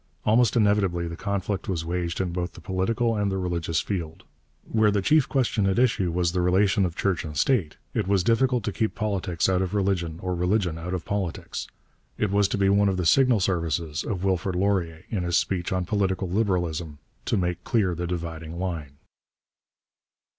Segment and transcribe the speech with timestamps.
[0.25, 4.23] Almost inevitably the conflict was waged in both the political and the religious field.
[4.67, 8.23] Where the chief question at issue was the relation of church and state, it was
[8.23, 11.67] difficult to keep politics out of religion or religion out of politics.
[12.17, 15.71] It was to be one of the signal services of Wilfrid Laurier, in his speech
[15.71, 18.97] on Political Liberalism, to make clear the dividing line.